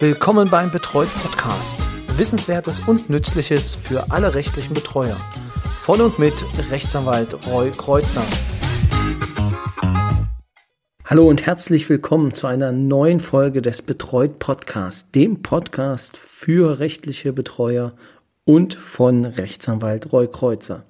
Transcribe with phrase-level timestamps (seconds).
[0.00, 1.78] Willkommen beim Betreut Podcast.
[2.16, 5.16] Wissenswertes und Nützliches für alle rechtlichen Betreuer.
[5.78, 6.34] Von und mit
[6.70, 8.24] Rechtsanwalt Roy Kreuzer.
[11.04, 17.32] Hallo und herzlich willkommen zu einer neuen Folge des Betreut Podcasts, dem Podcast für rechtliche
[17.32, 17.92] Betreuer
[18.44, 20.84] und von Rechtsanwalt Roy Kreuzer.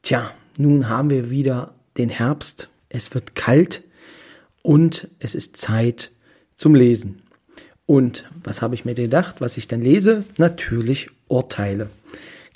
[0.00, 2.70] Tja, nun haben wir wieder den Herbst.
[2.88, 3.82] Es wird kalt
[4.62, 6.10] und es ist Zeit
[6.56, 7.22] zum Lesen.
[7.88, 10.24] Und was habe ich mir gedacht, was ich dann lese?
[10.36, 11.88] Natürlich Urteile.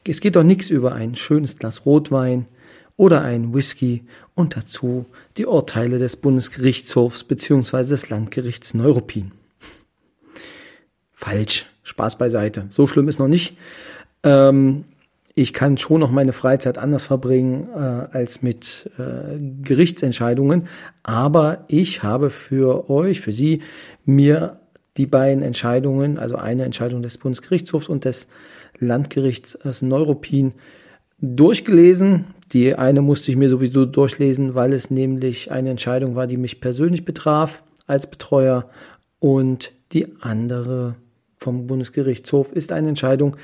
[0.06, 2.44] Es geht doch nichts über ein schönes Glas Rotwein
[2.98, 5.06] oder ein Whisky und dazu
[5.38, 7.84] die Urteile des Bundesgerichtshofs bzw.
[7.84, 9.32] des Landgerichts Neuruppin.
[11.14, 12.66] Falsch, Spaß beiseite.
[12.68, 13.56] So schlimm ist noch nicht.
[14.24, 14.84] Ähm,
[15.34, 20.68] ich kann schon noch meine Freizeit anders verbringen äh, als mit äh, Gerichtsentscheidungen,
[21.02, 23.62] aber ich habe für euch, für Sie,
[24.04, 24.58] mir
[24.96, 28.28] die beiden Entscheidungen, also eine Entscheidung des Bundesgerichtshofs und des
[28.78, 30.52] Landgerichts Neuruppin,
[31.18, 32.26] durchgelesen.
[32.52, 36.60] Die eine musste ich mir sowieso durchlesen, weil es nämlich eine Entscheidung war, die mich
[36.60, 38.68] persönlich betraf als Betreuer.
[39.18, 40.96] Und die andere
[41.38, 43.36] vom Bundesgerichtshof ist eine Entscheidung,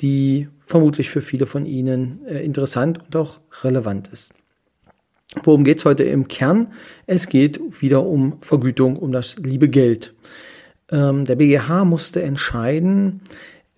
[0.00, 4.32] die vermutlich für viele von Ihnen äh, interessant und auch relevant ist.
[5.42, 6.72] Worum geht es heute im Kern?
[7.06, 10.14] Es geht wieder um Vergütung, um das liebe Geld.
[10.90, 13.20] Ähm, der BGH musste entscheiden,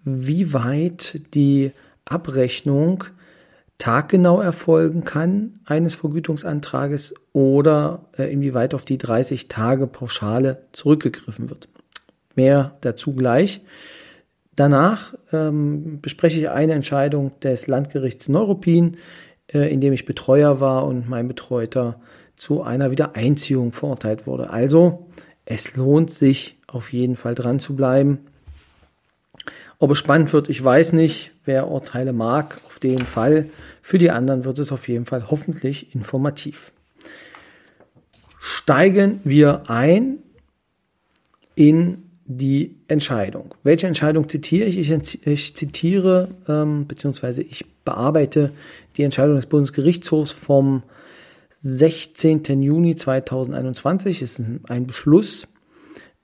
[0.04, 1.72] wie weit die
[2.04, 3.04] Abrechnung
[3.78, 11.68] taggenau erfolgen kann eines Vergütungsantrages oder äh, inwieweit auf die 30 Tage Pauschale zurückgegriffen wird.
[12.34, 13.60] Mehr dazu gleich.
[14.56, 18.96] Danach ähm, bespreche ich eine Entscheidung des Landgerichts Neuruppin,
[19.46, 22.00] äh, in dem ich Betreuer war und mein Betreuter
[22.34, 24.50] zu einer Wiedereinziehung verurteilt wurde.
[24.50, 25.06] Also
[25.50, 28.18] es lohnt sich auf jeden Fall dran zu bleiben.
[29.78, 31.32] Ob es spannend wird, ich weiß nicht.
[31.46, 33.48] Wer Urteile mag, auf den Fall.
[33.80, 36.72] Für die anderen wird es auf jeden Fall hoffentlich informativ.
[38.38, 40.18] Steigen wir ein
[41.54, 43.54] in die Entscheidung.
[43.62, 44.76] Welche Entscheidung zitiere ich?
[44.76, 47.40] Ich, ich zitiere ähm, bzw.
[47.40, 48.52] ich bearbeite
[48.98, 50.82] die Entscheidung des Bundesgerichtshofs vom
[51.60, 52.62] 16.
[52.62, 54.22] Juni 2021.
[54.22, 55.48] Es ist ein Beschluss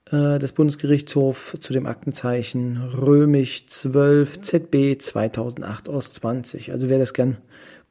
[0.09, 6.71] äh, des Bundesgerichtshofs zu dem Aktenzeichen Römisch 12 ZB 2008 aus 20.
[6.71, 7.37] Also wer das gern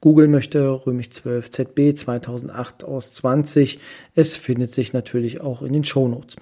[0.00, 3.78] googeln möchte, Römisch 12 ZB 2008 aus 20.
[4.14, 6.36] Es findet sich natürlich auch in den Shownotes.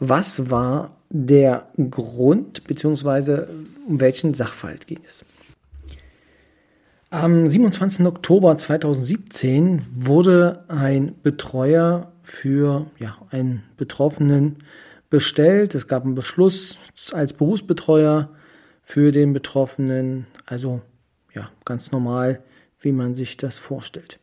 [0.00, 3.48] Was war der Grund, beziehungsweise
[3.86, 5.24] um welchen Sachverhalt ging es?
[7.12, 8.06] Am 27.
[8.06, 14.58] Oktober 2017 wurde ein Betreuer für ja, einen Betroffenen
[15.10, 15.74] bestellt.
[15.74, 16.78] Es gab einen Beschluss
[17.10, 18.30] als Berufsbetreuer
[18.84, 20.28] für den Betroffenen.
[20.46, 20.82] Also
[21.34, 22.44] ja, ganz normal,
[22.80, 24.20] wie man sich das vorstellt.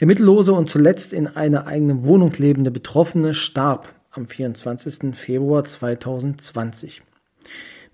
[0.00, 5.14] Der mittellose und zuletzt in einer eigenen Wohnung lebende Betroffene starb am 24.
[5.14, 7.02] Februar 2020.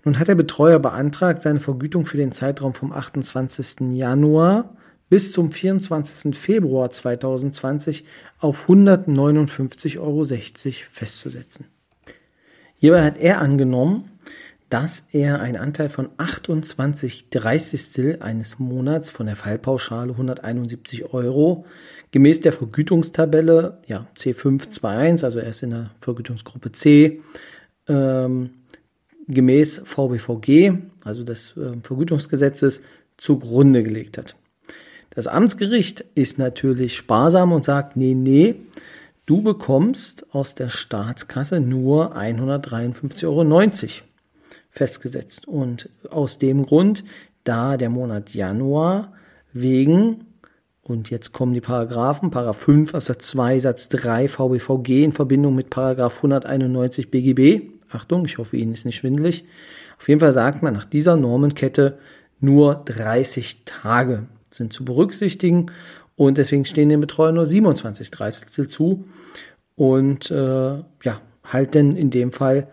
[0.03, 3.93] Nun hat der Betreuer beantragt, seine Vergütung für den Zeitraum vom 28.
[3.93, 4.75] Januar
[5.09, 6.35] bis zum 24.
[6.37, 8.05] Februar 2020
[8.39, 10.25] auf 159,60 Euro
[10.91, 11.65] festzusetzen.
[12.75, 14.09] Hierbei hat er angenommen,
[14.69, 21.65] dass er einen Anteil von 28 Dreißigstel eines Monats von der Fallpauschale 171 Euro
[22.11, 27.21] gemäß der Vergütungstabelle ja, C521, also er ist in der Vergütungsgruppe C,
[27.87, 28.51] ähm,
[29.33, 32.81] gemäß VBVG, also des äh, Vergütungsgesetzes,
[33.17, 34.35] zugrunde gelegt hat.
[35.11, 38.55] Das Amtsgericht ist natürlich sparsam und sagt, nee, nee,
[39.25, 43.43] du bekommst aus der Staatskasse nur 153,90 Euro
[44.69, 45.47] festgesetzt.
[45.47, 47.03] Und aus dem Grund,
[47.43, 49.13] da der Monat Januar
[49.53, 50.25] wegen,
[50.81, 55.69] und jetzt kommen die Paragraphen, Paragraph 5 Absatz 2 Satz 3 VBVG in Verbindung mit
[55.69, 59.45] Paragraph 191 BGB, Achtung, ich hoffe, Ihnen ist nicht schwindelig,
[59.99, 61.99] auf jeden Fall sagt man nach dieser Normenkette
[62.39, 65.67] nur 30 Tage sind zu berücksichtigen
[66.15, 69.05] und deswegen stehen den Betreuern nur 27 Dreißigstel zu
[69.75, 70.35] und äh,
[70.75, 72.67] ja, halt denn in dem Fall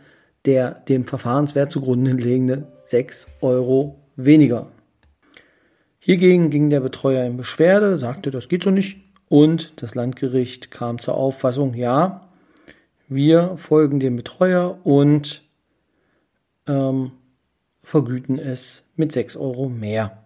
[0.45, 4.69] der dem Verfahrenswert zugrunde liegende 6 Euro weniger.
[5.99, 8.99] Hiergegen ging der Betreuer in Beschwerde, sagte, das geht so nicht.
[9.29, 12.28] Und das Landgericht kam zur Auffassung, ja,
[13.09, 15.43] wir folgen dem Betreuer und
[16.67, 17.13] ähm,
[17.83, 20.25] vergüten es mit 6 Euro mehr.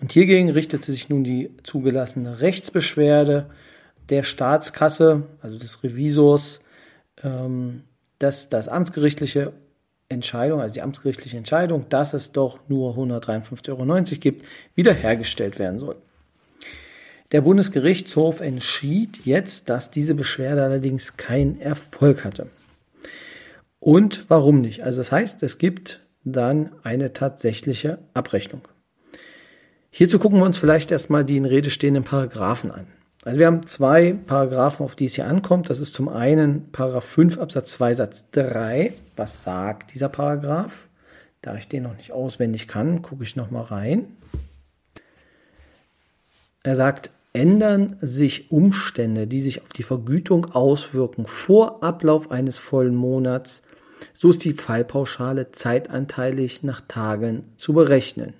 [0.00, 3.50] Und hiergegen richtete sich nun die zugelassene Rechtsbeschwerde
[4.08, 6.60] der Staatskasse, also des Revisors,
[7.22, 7.84] ähm,
[8.18, 9.52] dass das amtsgerichtliche
[10.08, 15.96] Entscheidung, also die amtsgerichtliche Entscheidung, dass es doch nur 153,90 Euro gibt, wiederhergestellt werden soll.
[17.32, 22.48] Der Bundesgerichtshof entschied jetzt, dass diese Beschwerde allerdings keinen Erfolg hatte.
[23.80, 24.82] Und warum nicht?
[24.82, 28.68] Also das heißt, es gibt dann eine tatsächliche Abrechnung.
[29.90, 32.86] Hierzu gucken wir uns vielleicht erstmal die in Rede stehenden Paragraphen an.
[33.24, 35.70] Also wir haben zwei Paragraphen, auf die es hier ankommt.
[35.70, 38.92] Das ist zum einen Paragraph 5 Absatz 2 Satz 3.
[39.16, 40.88] Was sagt dieser Paragraph?
[41.40, 44.06] Da ich den noch nicht auswendig kann, gucke ich noch mal rein.
[46.62, 52.94] Er sagt, ändern sich Umstände, die sich auf die Vergütung auswirken vor Ablauf eines vollen
[52.94, 53.62] Monats,
[54.12, 58.34] so ist die Fallpauschale zeitanteilig nach Tagen zu berechnen.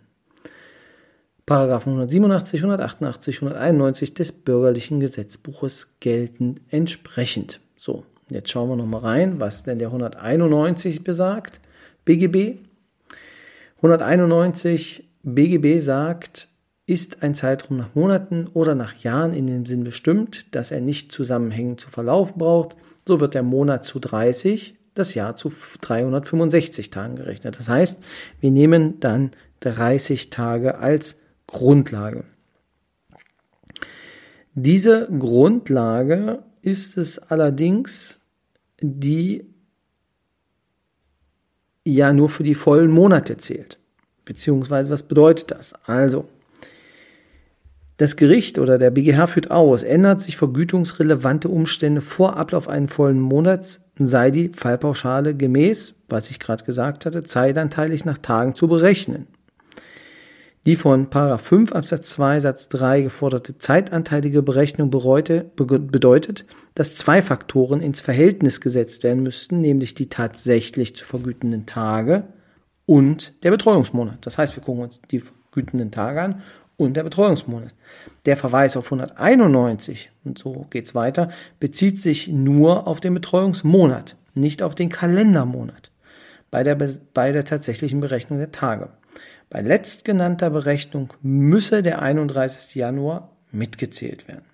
[1.47, 7.61] Paragraphen 187, 188, 191 des bürgerlichen Gesetzbuches gelten entsprechend.
[7.77, 11.61] So, jetzt schauen wir nochmal rein, was denn der 191 besagt.
[12.05, 12.59] BGB.
[13.79, 16.49] 191 BGB sagt,
[16.87, 21.13] ist ein Zeitraum nach Monaten oder nach Jahren in dem Sinn bestimmt, dass er nicht
[21.13, 22.77] zusammenhängend zu verlaufen braucht,
[23.07, 27.59] so wird der Monat zu 30, das Jahr zu 365 Tagen gerechnet.
[27.59, 27.99] Das heißt,
[28.41, 29.31] wir nehmen dann
[29.61, 32.25] 30 Tage als Grundlage.
[34.55, 38.19] Diese Grundlage ist es allerdings,
[38.81, 39.47] die
[41.85, 43.79] ja nur für die vollen Monate zählt.
[44.25, 45.75] Beziehungsweise, was bedeutet das?
[45.87, 46.29] Also,
[47.99, 53.21] das Gericht oder der BGH führt aus, ändert sich vergütungsrelevante Umstände vor Ablauf eines vollen
[53.21, 59.27] Monats, sei die Fallpauschale gemäß, was ich gerade gesagt hatte, zeitanteilig nach Tagen zu berechnen.
[60.65, 66.45] Die von 5 Absatz 2 Satz 3 geforderte zeitanteilige Berechnung bereute, bedeutet,
[66.77, 72.25] dass zwei Faktoren ins Verhältnis gesetzt werden müssten, nämlich die tatsächlich zu vergütenden Tage
[72.87, 74.25] und der Betreuungsmonat.
[74.25, 76.43] Das heißt, wir gucken uns die vergütenden Tage an
[76.77, 77.75] und der Betreuungsmonat.
[78.27, 81.31] Der Verweis auf 191, und so geht's weiter,
[81.61, 85.91] bezieht sich nur auf den Betreuungsmonat, nicht auf den Kalendermonat
[86.51, 86.77] bei der,
[87.15, 88.91] bei der tatsächlichen Berechnung der Tage.
[89.51, 92.75] Bei letztgenannter Berechnung müsse der 31.
[92.75, 94.45] Januar mitgezählt werden.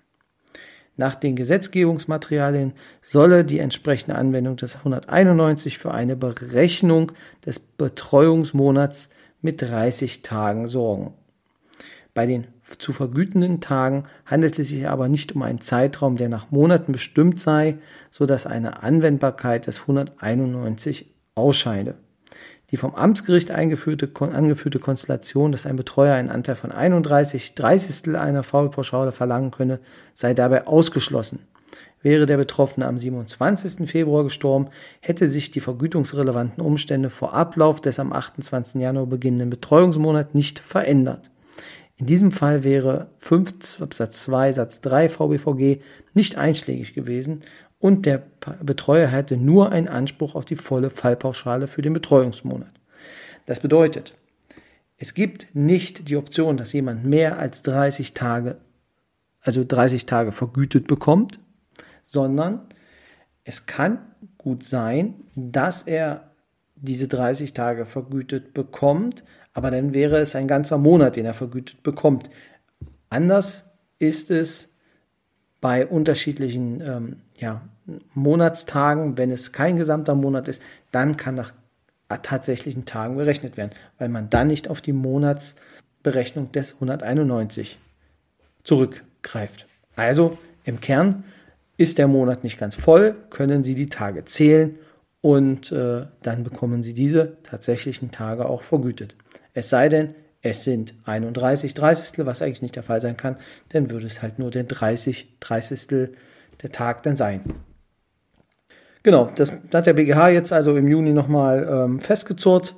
[0.97, 7.13] Nach den Gesetzgebungsmaterialien solle die entsprechende Anwendung des 191 für eine Berechnung
[7.45, 9.09] des Betreuungsmonats
[9.41, 11.13] mit 30 Tagen sorgen.
[12.19, 12.47] Bei den
[12.79, 17.39] zu vergütenden Tagen handelt es sich aber nicht um einen Zeitraum, der nach Monaten bestimmt
[17.39, 17.77] sei,
[18.11, 21.95] so dass eine Anwendbarkeit des 191 ausscheide.
[22.71, 28.43] Die vom Amtsgericht eingeführte, angeführte Konstellation, dass ein Betreuer einen Anteil von 31 Dreißigstel einer
[28.43, 29.79] Faulpauschale verlangen könne,
[30.13, 31.39] sei dabei ausgeschlossen.
[32.01, 33.89] Wäre der Betroffene am 27.
[33.89, 34.67] Februar gestorben,
[34.99, 38.81] hätte sich die vergütungsrelevanten Umstände vor Ablauf des am 28.
[38.81, 41.31] Januar beginnenden Betreuungsmonats nicht verändert.
[41.99, 45.81] In diesem Fall wäre 5 Absatz 2 Satz 3 VBVG
[46.13, 47.41] nicht einschlägig gewesen
[47.77, 48.23] und der
[48.63, 52.71] Betreuer hätte nur einen Anspruch auf die volle Fallpauschale für den Betreuungsmonat.
[53.45, 54.15] Das bedeutet,
[54.97, 58.57] es gibt nicht die Option, dass jemand mehr als 30 Tage,
[59.41, 61.41] also 30 Tage vergütet bekommt,
[62.01, 62.61] sondern
[63.43, 63.99] es kann
[64.37, 66.28] gut sein, dass er
[66.81, 71.83] diese 30 Tage vergütet bekommt, aber dann wäre es ein ganzer Monat, den er vergütet
[71.83, 72.29] bekommt.
[73.09, 74.69] Anders ist es
[75.61, 77.61] bei unterschiedlichen ähm, ja,
[78.13, 81.53] Monatstagen, wenn es kein gesamter Monat ist, dann kann nach
[82.17, 87.77] tatsächlichen Tagen berechnet werden, weil man dann nicht auf die Monatsberechnung des 191
[88.63, 89.67] zurückgreift.
[89.95, 91.23] Also im Kern
[91.77, 94.77] ist der Monat nicht ganz voll, können Sie die Tage zählen
[95.21, 99.15] und äh, dann bekommen Sie diese tatsächlichen Tage auch vergütet.
[99.53, 103.37] Es sei denn, es sind 31 Dreißigstel, was eigentlich nicht der Fall sein kann,
[103.69, 106.13] dann würde es halt nur der 30 Dreißigstel
[106.61, 107.43] der Tag dann sein.
[109.03, 112.75] Genau, das hat der BGH jetzt also im Juni nochmal ähm, festgezurrt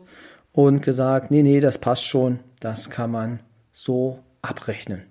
[0.52, 3.40] und gesagt, nee, nee, das passt schon, das kann man
[3.72, 5.04] so abrechnen.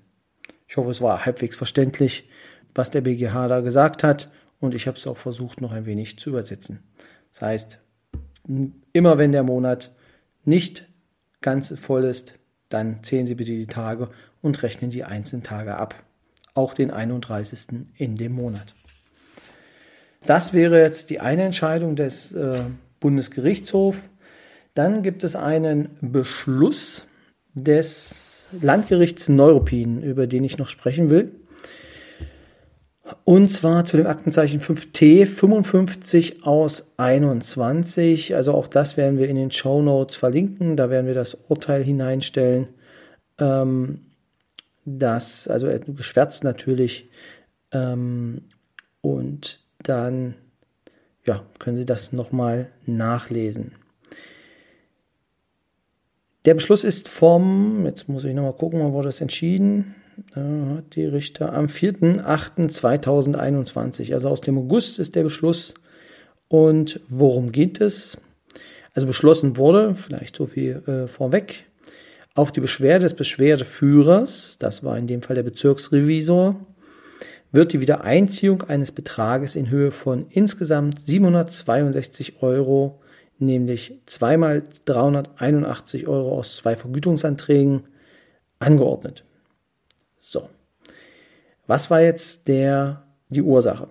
[0.68, 2.28] Ich hoffe, es war halbwegs verständlich,
[2.74, 6.18] was der BGH da gesagt hat und ich habe es auch versucht, noch ein wenig
[6.18, 6.80] zu übersetzen.
[7.32, 7.78] Das heißt,
[8.92, 9.94] immer wenn der Monat
[10.44, 10.88] nicht
[11.40, 12.34] ganz voll ist,
[12.68, 14.10] dann zählen Sie bitte die Tage
[14.42, 15.94] und rechnen die einzelnen Tage ab.
[16.54, 17.86] Auch den 31.
[17.96, 18.74] in dem Monat.
[20.26, 22.60] Das wäre jetzt die eine Entscheidung des äh,
[23.00, 24.00] Bundesgerichtshofs.
[24.74, 27.06] Dann gibt es einen Beschluss
[27.54, 31.39] des Landgerichts Neuruppin, über den ich noch sprechen will.
[33.24, 38.34] Und zwar zu dem Aktenzeichen 5T 55 aus 21.
[38.34, 40.76] Also auch das werden wir in den Show Notes verlinken.
[40.76, 42.68] Da werden wir das Urteil hineinstellen.
[43.38, 44.00] Ähm,
[44.84, 47.10] das, also geschwärzt natürlich.
[47.72, 48.42] Ähm,
[49.00, 50.34] und dann
[51.26, 53.72] ja, können Sie das nochmal nachlesen.
[56.44, 59.94] Der Beschluss ist vom, jetzt muss ich nochmal gucken, wann wurde das entschieden?
[60.34, 65.74] Hat die Richter am 4.8.2021, also aus dem August ist der Beschluss.
[66.48, 68.18] Und worum geht es?
[68.94, 71.64] Also beschlossen wurde, vielleicht so viel äh, vorweg,
[72.34, 76.56] auf die Beschwerde des Beschwerdeführers, das war in dem Fall der Bezirksrevisor,
[77.52, 83.00] wird die Wiedereinziehung eines Betrages in Höhe von insgesamt 762 Euro,
[83.38, 87.82] nämlich zweimal 381 Euro aus zwei Vergütungsanträgen,
[88.58, 89.24] angeordnet.
[91.70, 93.86] Was war jetzt der, die Ursache?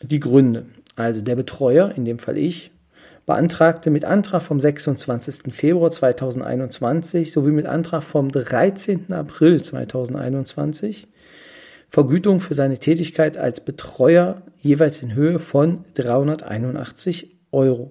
[0.00, 0.64] Die Gründe.
[0.96, 2.70] Also der Betreuer, in dem Fall ich,
[3.26, 5.52] beantragte mit Antrag vom 26.
[5.54, 9.12] Februar 2021 sowie mit Antrag vom 13.
[9.12, 11.06] April 2021
[11.90, 17.90] Vergütung für seine Tätigkeit als Betreuer jeweils in Höhe von 381 Euro.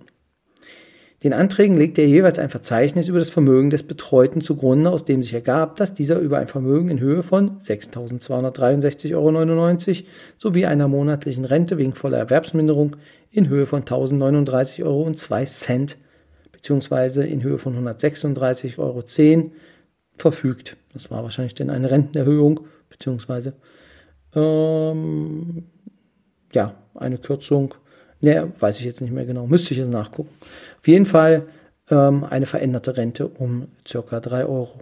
[1.24, 5.24] Den Anträgen legte er jeweils ein Verzeichnis über das Vermögen des Betreuten zugrunde, aus dem
[5.24, 11.46] sich ergab, dass dieser über ein Vermögen in Höhe von 6.263,99 Euro sowie einer monatlichen
[11.46, 12.98] Rente wegen voller Erwerbsminderung
[13.32, 15.10] in Höhe von 1.039,02 Euro
[16.52, 17.26] bzw.
[17.26, 19.02] in Höhe von 136,10 Euro
[20.18, 20.76] verfügt.
[20.94, 23.52] Das war wahrscheinlich denn eine Rentenerhöhung bzw.
[24.36, 25.64] Ähm,
[26.52, 27.76] ja, eine Kürzung.
[28.22, 29.48] Ne, weiß ich jetzt nicht mehr genau.
[29.48, 30.30] Müsste ich jetzt nachgucken.
[30.84, 31.48] Auf jeden Fall
[31.90, 34.82] ähm, eine veränderte Rente um circa 3 Euro.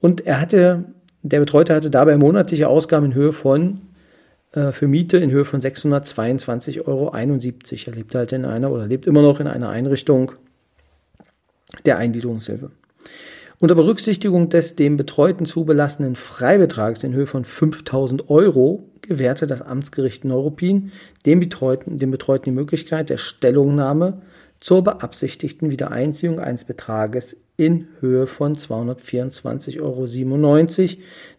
[0.00, 0.84] Und er hatte,
[1.20, 3.82] der Betreute hatte dabei monatliche Ausgaben in Höhe von,
[4.52, 7.12] äh, für Miete in Höhe von 622,71 Euro.
[7.14, 10.32] Er lebt halt in einer oder lebt immer noch in einer Einrichtung
[11.84, 12.70] der Eingliederungshilfe.
[13.58, 19.60] Unter Berücksichtigung des dem Betreuten zu belastenden Freibetrags in Höhe von 5000 Euro gewährte das
[19.60, 20.92] Amtsgericht Neuruppin
[21.26, 24.22] dem Betreuten, dem Betreuten die Möglichkeit der Stellungnahme
[24.60, 30.06] zur beabsichtigten Wiedereinziehung eines Betrages in Höhe von 224,97 Euro,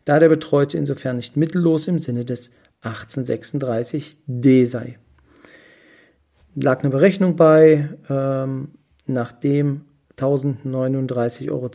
[0.05, 2.51] da der Betreute insofern nicht mittellos im Sinne des
[2.83, 4.97] 1836d sei.
[6.55, 8.69] Lag eine Berechnung bei, ähm,
[9.05, 9.81] nachdem
[10.17, 11.69] 1039,02 Euro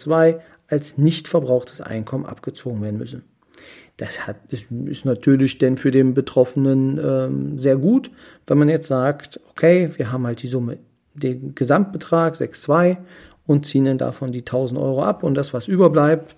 [0.69, 3.23] als nicht verbrauchtes Einkommen abgezogen werden müssen.
[3.97, 8.11] Das, hat, ist natürlich denn für den Betroffenen ähm, sehr gut,
[8.47, 10.79] wenn man jetzt sagt, okay, wir haben halt die Summe,
[11.15, 12.99] den Gesamtbetrag 6,2
[13.47, 16.37] und ziehen dann davon die 1000 Euro ab und das, was überbleibt,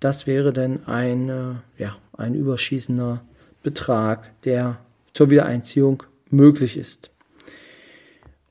[0.00, 3.22] das wäre dann ein, äh, ja, ein überschießender
[3.62, 4.78] Betrag, der
[5.12, 7.10] zur Wiedereinziehung möglich ist.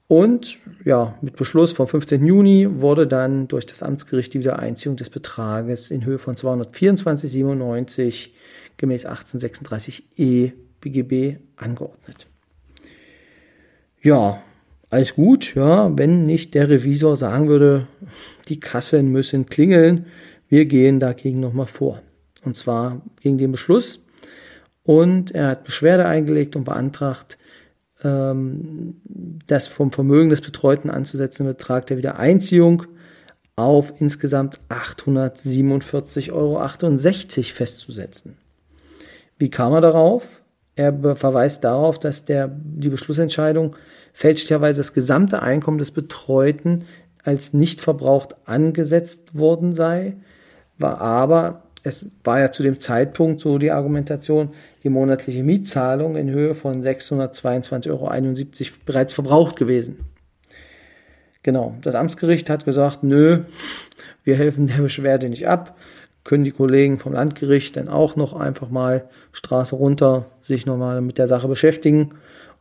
[0.08, 2.26] Und ja, mit Beschluss vom 15.
[2.26, 8.30] Juni wurde dann durch das Amtsgericht die Wiedereinziehung des Betrages in Höhe von 224,97
[8.78, 12.28] gemäß 1836e BGB angeordnet.
[14.02, 14.42] Ja,
[14.90, 17.88] alles gut, ja, wenn nicht der Revisor sagen würde,
[18.48, 20.06] die Kassen müssen klingeln,
[20.50, 22.02] wir gehen dagegen nochmal vor.
[22.44, 24.00] Und zwar gegen den Beschluss.
[24.84, 27.38] Und er hat Beschwerde eingelegt und beantragt,
[28.04, 32.84] ähm, das vom Vermögen des Betreuten anzusetzende Betrag der Wiedereinziehung
[33.58, 36.62] auf insgesamt 847,68 Euro
[37.54, 38.38] festzusetzen.
[39.38, 40.42] Wie kam er darauf?
[40.78, 43.76] Er verweist darauf, dass der, die Beschlussentscheidung
[44.14, 46.86] fälschlicherweise das gesamte Einkommen des Betreuten
[47.24, 50.16] als nicht verbraucht angesetzt worden sei,
[50.78, 54.50] war aber es war ja zu dem Zeitpunkt so die Argumentation,
[54.84, 60.06] die monatliche Mietzahlung in Höhe von 622,71 Euro bereits verbraucht gewesen.
[61.44, 63.44] Genau, das Amtsgericht hat gesagt, nö,
[64.24, 65.78] wir helfen der Beschwerde nicht ab,
[66.28, 71.18] können die Kollegen vom Landgericht dann auch noch einfach mal Straße runter sich nochmal mit
[71.18, 72.16] der Sache beschäftigen.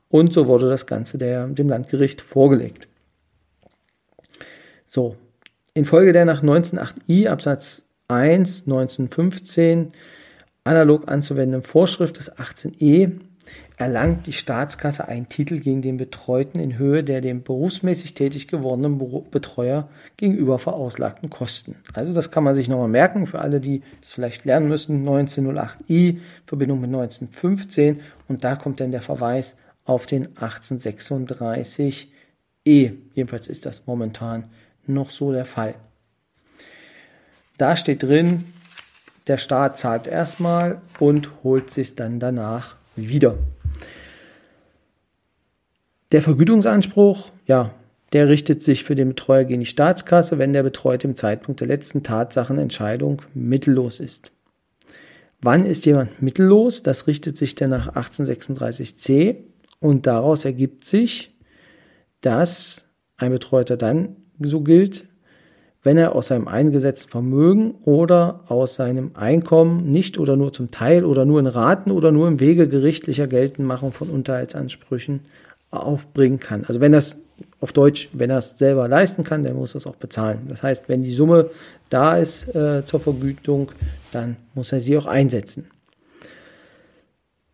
[0.09, 2.87] Und so wurde das Ganze der, dem Landgericht vorgelegt.
[4.87, 5.17] So,
[5.75, 9.93] infolge der nach 19.8i Absatz 1 1915
[10.63, 13.19] analog anzuwendenden Vorschrift des 18e
[13.77, 18.99] erlangt die Staatskasse einen Titel gegen den Betreuten in Höhe der dem berufsmäßig tätig gewordenen
[19.31, 21.77] Betreuer gegenüber verauslagten Kosten.
[21.93, 25.07] Also das kann man sich nochmal merken für alle, die das vielleicht lernen müssen.
[25.07, 32.07] 1908i, Verbindung mit 1915 und da kommt dann der Verweis auf den 1836e.
[32.65, 34.45] Jedenfalls ist das momentan
[34.87, 35.75] noch so der Fall.
[37.59, 38.45] Da steht drin,
[39.27, 43.37] der Staat zahlt erstmal und holt sich dann danach wieder.
[46.13, 47.75] Der Vergütungsanspruch, ja,
[48.13, 51.69] der richtet sich für den Betreuer gegen die Staatskasse, wenn der Betreute im Zeitpunkt der
[51.69, 54.31] letzten Tatsachenentscheidung mittellos ist.
[55.41, 56.83] Wann ist jemand mittellos?
[56.83, 59.37] Das richtet sich dann nach 1836c
[59.81, 61.37] und daraus ergibt sich,
[62.21, 62.85] dass
[63.17, 65.09] ein Betreuter dann so gilt,
[65.83, 71.05] wenn er aus seinem eingesetzten Vermögen oder aus seinem Einkommen nicht oder nur zum Teil
[71.05, 75.21] oder nur in Raten oder nur im Wege gerichtlicher Geltendmachung von Unterhaltsansprüchen
[75.85, 76.65] aufbringen kann.
[76.67, 77.19] Also wenn das
[77.61, 80.47] auf Deutsch, wenn er es selber leisten kann, dann muss er es auch bezahlen.
[80.49, 81.51] Das heißt, wenn die Summe
[81.91, 83.73] da ist äh, zur Vergütung,
[84.13, 85.67] dann muss er sie auch einsetzen.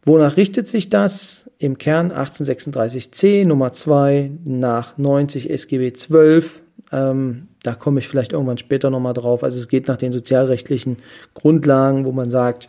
[0.04, 1.50] Wonach richtet sich das?
[1.58, 6.62] Im Kern 1836c Nummer 2 nach 90 SGB 12.
[6.90, 9.44] Ähm, da komme ich vielleicht irgendwann später nochmal drauf.
[9.44, 10.96] Also es geht nach den sozialrechtlichen
[11.34, 12.68] Grundlagen, wo man sagt,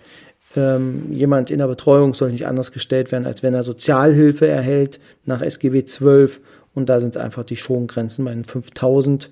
[0.55, 4.99] ähm, jemand in der Betreuung soll nicht anders gestellt werden, als wenn er Sozialhilfe erhält
[5.25, 6.41] nach SGB 12
[6.73, 9.31] und da sind einfach die Schongrenzen bei den 5000,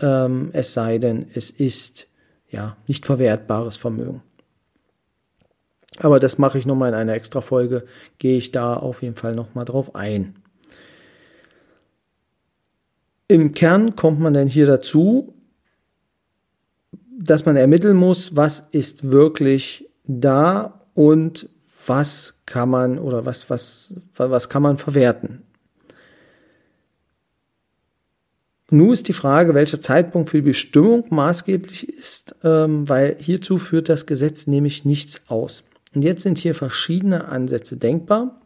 [0.00, 2.06] ähm, es sei denn, es ist
[2.48, 4.22] ja nicht verwertbares Vermögen.
[5.98, 7.84] Aber das mache ich nochmal in einer extra Folge,
[8.18, 10.36] gehe ich da auf jeden Fall nochmal drauf ein.
[13.28, 15.34] Im Kern kommt man dann hier dazu,
[17.18, 21.48] dass man ermitteln muss, was ist wirklich da und
[21.86, 25.42] was kann man oder was, was, was kann man verwerten.
[28.70, 33.88] Nun ist die Frage, welcher Zeitpunkt für die Bestimmung maßgeblich ist, ähm, weil hierzu führt
[33.88, 35.64] das Gesetz nämlich nichts aus.
[35.92, 38.40] Und jetzt sind hier verschiedene Ansätze denkbar.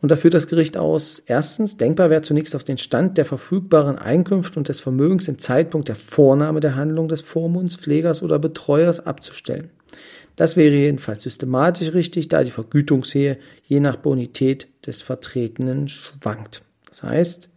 [0.00, 3.98] Und da führt das Gericht aus, erstens, denkbar wäre zunächst auf den Stand der verfügbaren
[3.98, 9.00] Einkünfte und des Vermögens im Zeitpunkt der Vornahme der Handlung des Vormunds, Pflegers oder Betreuers
[9.00, 9.70] abzustellen.
[10.36, 16.62] Das wäre jedenfalls systematisch richtig, da die Vergütungshöhe je nach Bonität des Vertretenen schwankt.
[16.88, 17.48] Das heißt,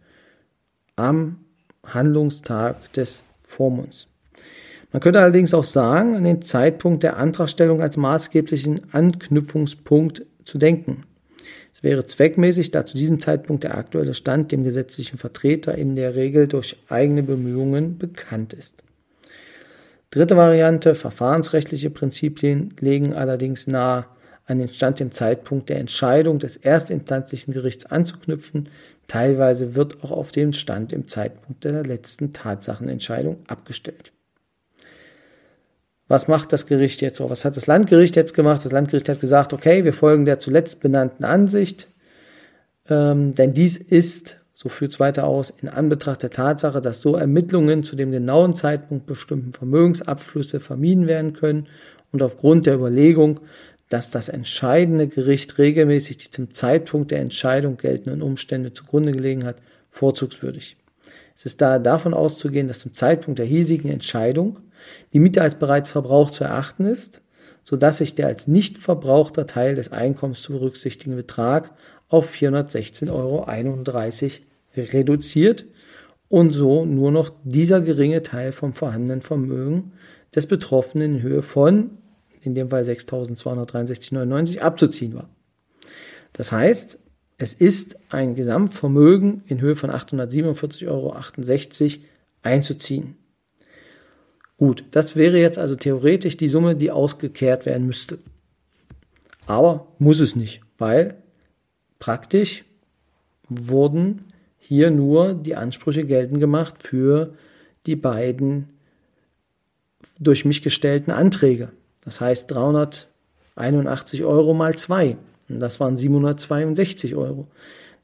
[0.96, 1.38] am
[1.84, 4.08] Handlungstag des Vormunds.
[4.92, 11.04] Man könnte allerdings auch sagen, an den Zeitpunkt der Antragstellung als maßgeblichen Anknüpfungspunkt zu denken.
[11.72, 16.14] Es wäre zweckmäßig, da zu diesem Zeitpunkt der aktuelle Stand dem gesetzlichen Vertreter in der
[16.14, 18.82] Regel durch eigene Bemühungen bekannt ist.
[20.10, 24.06] Dritte Variante, verfahrensrechtliche Prinzipien legen allerdings nahe,
[24.46, 28.70] an den Stand im Zeitpunkt der Entscheidung des erstinstanzlichen Gerichts anzuknüpfen,
[29.08, 34.12] Teilweise wird auch auf dem Stand im Zeitpunkt der letzten Tatsachenentscheidung abgestellt.
[36.08, 37.20] Was macht das Gericht jetzt?
[37.20, 38.64] Was hat das Landgericht jetzt gemacht?
[38.64, 41.88] Das Landgericht hat gesagt, okay, wir folgen der zuletzt benannten Ansicht,
[42.88, 47.14] ähm, denn dies ist, so führt es weiter aus, in Anbetracht der Tatsache, dass so
[47.14, 51.68] Ermittlungen zu dem genauen Zeitpunkt bestimmten Vermögensabflüsse vermieden werden können
[52.10, 53.38] und aufgrund der Überlegung,
[53.88, 59.62] dass das entscheidende Gericht regelmäßig die zum Zeitpunkt der Entscheidung geltenden Umstände zugrunde gelegen hat,
[59.90, 60.76] vorzugswürdig.
[61.36, 64.58] Es ist daher davon auszugehen, dass zum Zeitpunkt der hiesigen Entscheidung
[65.12, 67.22] die Miete als bereits verbraucht zu erachten ist,
[67.62, 71.70] sodass sich der als nicht verbrauchter Teil des Einkommens zu berücksichtigen Betrag
[72.08, 73.46] auf 416,31 Euro
[74.80, 75.66] reduziert
[76.28, 79.92] und so nur noch dieser geringe Teil vom vorhandenen Vermögen
[80.34, 81.90] des Betroffenen in Höhe von
[82.42, 85.28] in dem Fall 6.263,99 abzuziehen war.
[86.32, 86.98] Das heißt,
[87.36, 91.16] es ist ein Gesamtvermögen in Höhe von 847,68 Euro
[92.42, 93.16] einzuziehen.
[94.56, 98.18] Gut, das wäre jetzt also theoretisch die Summe, die ausgekehrt werden müsste.
[99.46, 101.22] Aber muss es nicht, weil
[102.00, 102.64] praktisch
[103.48, 104.24] wurden
[104.68, 107.32] hier nur die Ansprüche geltend gemacht für
[107.86, 108.68] die beiden
[110.18, 111.70] durch mich gestellten Anträge.
[112.04, 115.16] Das heißt 381 Euro mal 2.
[115.48, 117.46] Und das waren 762 Euro.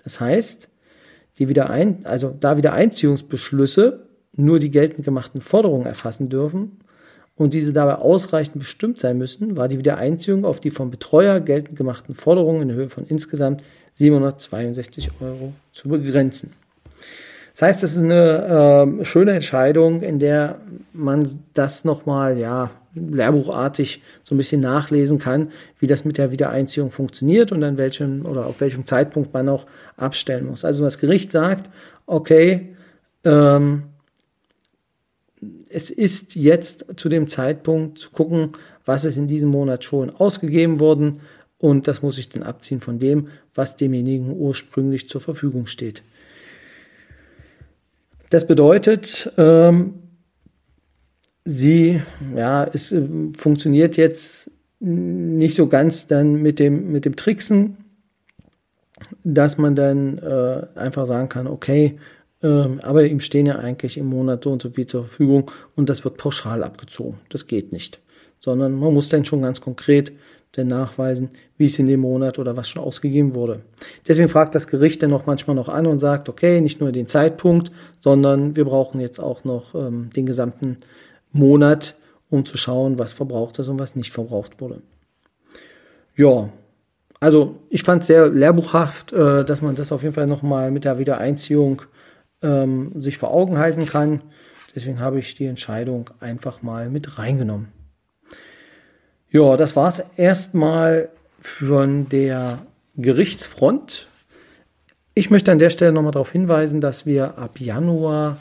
[0.05, 0.71] Das heißt,
[1.39, 6.79] die Wiederein also da Wiedereinziehungsbeschlüsse nur die geltend gemachten Forderungen erfassen dürfen
[7.37, 11.77] und diese dabei ausreichend bestimmt sein müssen, war die Wiedereinziehung auf die vom Betreuer geltend
[11.77, 13.63] gemachten Forderungen in Höhe von insgesamt
[13.95, 16.53] 762 Euro zu begrenzen.
[17.53, 20.61] Das heißt, das ist eine äh, schöne Entscheidung, in der
[20.93, 26.91] man das nochmal, ja, lehrbuchartig so ein bisschen nachlesen kann, wie das mit der Wiedereinziehung
[26.91, 30.65] funktioniert und an welchem oder auf welchem Zeitpunkt man auch abstellen muss.
[30.65, 31.71] Also das Gericht sagt,
[32.07, 32.75] okay,
[33.25, 33.85] ähm,
[35.69, 38.51] es ist jetzt zu dem Zeitpunkt zu gucken,
[38.85, 41.21] was ist in diesem Monat schon ausgegeben worden
[41.65, 46.03] und das muss ich dann abziehen von dem, was demjenigen ursprünglich zur Verfügung steht.
[48.29, 49.95] Das bedeutet, ähm,
[51.47, 52.03] sie,
[52.37, 57.79] ja, es äh, funktioniert jetzt nicht so ganz dann mit dem, mit dem Tricksen,
[59.23, 61.99] dass man dann äh, einfach sagen kann, okay,
[62.43, 62.47] äh,
[62.83, 66.05] aber ihm stehen ja eigentlich im Monat so und so viel zur Verfügung und das
[66.05, 67.17] wird pauschal abgezogen.
[67.31, 68.01] Das geht nicht.
[68.39, 70.13] Sondern man muss dann schon ganz konkret
[70.57, 73.61] denn nachweisen, wie es in dem Monat oder was schon ausgegeben wurde.
[74.07, 77.09] Deswegen fragt das Gericht dann noch manchmal noch an und sagt, okay, nicht nur den
[77.09, 80.79] Zeitpunkt, sondern wir brauchen jetzt auch noch ähm, den gesamten
[81.33, 81.97] Monat,
[82.31, 84.83] um zu schauen, was verbraucht ist und was nicht verbraucht wurde.
[86.17, 86.49] Ja,
[87.21, 90.85] also ich fand es sehr lehrbuchhaft, äh, dass man das auf jeden Fall nochmal mit
[90.85, 91.83] der Wiedereinziehung
[92.43, 94.21] ähm, sich vor Augen halten kann.
[94.75, 97.74] Deswegen habe ich die Entscheidung einfach mal mit reingenommen.
[99.35, 101.09] Ja, das war es erstmal
[101.41, 102.61] von der
[102.97, 104.07] Gerichtsfront.
[105.13, 108.37] Ich möchte an der Stelle nochmal darauf hinweisen, dass wir ab Januar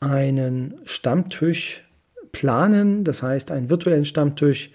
[0.00, 1.88] einen Stammtisch
[2.32, 4.72] planen, das heißt einen virtuellen Stammtisch,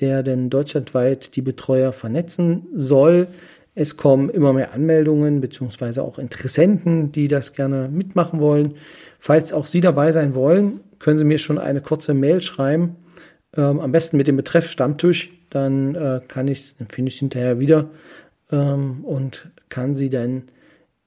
[0.00, 3.28] der denn deutschlandweit die Betreuer vernetzen soll.
[3.74, 8.72] Es kommen immer mehr Anmeldungen beziehungsweise auch Interessenten, die das gerne mitmachen wollen.
[9.18, 12.96] Falls auch Sie dabei sein wollen, können Sie mir schon eine kurze Mail schreiben.
[13.56, 17.90] Ähm, am besten mit dem Betreff Stammtisch, dann äh, kann ich finde ich hinterher wieder
[18.50, 20.44] ähm, und kann Sie dann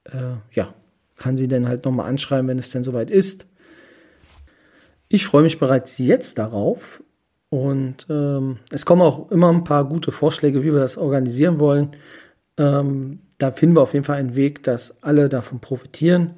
[0.04, 0.74] äh, ja
[1.16, 3.46] kann Sie dann halt nochmal anschreiben, wenn es denn soweit ist.
[5.08, 7.02] Ich freue mich bereits jetzt darauf
[7.48, 11.94] und ähm, es kommen auch immer ein paar gute Vorschläge, wie wir das organisieren wollen.
[12.56, 16.34] Ähm, da finden wir auf jeden Fall einen Weg, dass alle davon profitieren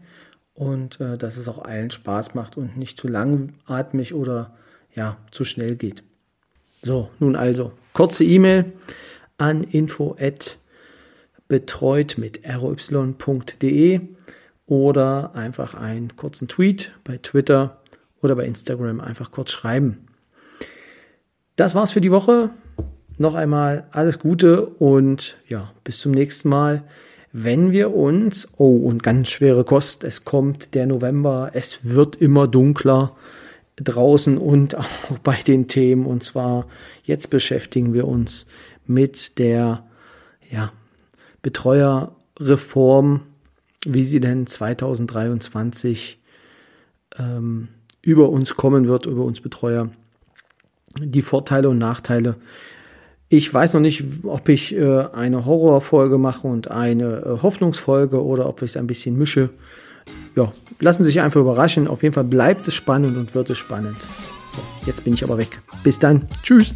[0.55, 4.55] und äh, dass es auch allen Spaß macht und nicht zu langatmig oder
[4.94, 6.02] ja, zu schnell geht.
[6.83, 8.72] So, nun also, kurze E-Mail
[9.38, 10.16] an info
[11.48, 14.00] betreut mit roy.de
[14.66, 17.80] oder einfach einen kurzen Tweet bei Twitter
[18.22, 20.07] oder bei Instagram einfach kurz schreiben.
[21.57, 22.50] Das war's für die Woche.
[23.16, 26.83] Noch einmal alles Gute und ja, bis zum nächsten Mal.
[27.33, 32.48] Wenn wir uns, oh, und ganz schwere Kost, es kommt der November, es wird immer
[32.48, 33.14] dunkler
[33.76, 36.06] draußen und auch bei den Themen.
[36.06, 36.66] Und zwar
[37.04, 38.46] jetzt beschäftigen wir uns
[38.87, 39.84] mit der
[40.50, 40.72] ja,
[41.42, 43.20] Betreuerreform,
[43.87, 46.20] wie sie denn 2023
[47.18, 47.68] ähm,
[48.02, 49.90] über uns kommen wird, über uns Betreuer,
[50.98, 52.37] die Vorteile und Nachteile.
[53.28, 58.48] Ich weiß noch nicht, ob ich äh, eine Horrorfolge mache und eine äh, Hoffnungsfolge oder
[58.48, 59.50] ob ich es ein bisschen mische.
[60.37, 61.87] Ja, lassen Sie sich einfach überraschen.
[61.88, 63.97] Auf jeden Fall bleibt es spannend und wird es spannend.
[64.87, 65.61] Jetzt bin ich aber weg.
[65.83, 66.27] Bis dann.
[66.43, 66.75] Tschüss.